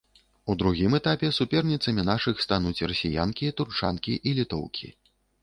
У 0.51 0.53
другім 0.61 0.95
этапе 0.99 1.29
суперніцамі 1.37 2.05
нашых 2.09 2.41
стануць 2.45 2.85
расіянкі, 2.93 3.53
турчанкі 3.61 4.19
і 4.31 4.37
літоўкі. 4.41 4.93